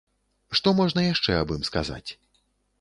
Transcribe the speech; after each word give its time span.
Што 0.59 0.73
можна 0.79 1.05
яшчэ 1.13 1.37
аб 1.43 1.55
ім 1.59 1.63
сказаць? 1.71 2.05